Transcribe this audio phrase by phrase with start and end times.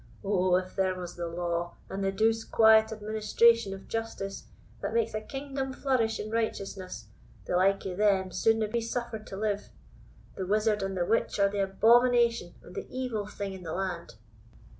[0.23, 4.45] O, if there was the law, and the douce quiet administration of justice,
[4.81, 7.05] that makes a kingdom flourish in righteousness,
[7.45, 9.69] the like o' them suldna be suffered to live!
[10.37, 14.15] The wizard and the witch are the abomination and the evil thing in the land."